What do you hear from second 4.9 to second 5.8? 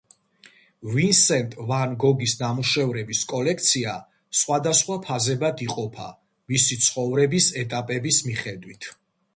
ფაზებად